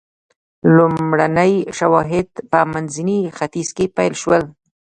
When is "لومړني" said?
0.77-1.53